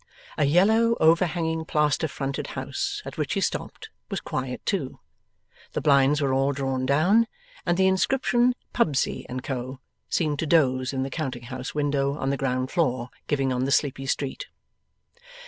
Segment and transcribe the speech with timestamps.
[0.35, 4.99] A yellow overhanging plaster fronted house at which he stopped was quiet too.
[5.73, 7.27] The blinds were all drawn down,
[7.67, 9.79] and the inscription Pubsey and Co.
[10.09, 13.71] seemed to doze in the counting house window on the ground floor giving on the
[13.71, 14.47] sleepy street.